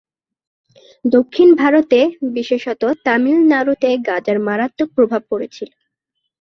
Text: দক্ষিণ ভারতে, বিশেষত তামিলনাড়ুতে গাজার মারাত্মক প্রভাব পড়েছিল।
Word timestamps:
দক্ষিণ 1.05 1.49
ভারতে, 1.55 1.99
বিশেষত 2.33 2.81
তামিলনাড়ুতে 3.05 3.89
গাজার 4.07 4.37
মারাত্মক 4.47 4.89
প্রভাব 4.97 5.21
পড়েছিল। 5.31 5.69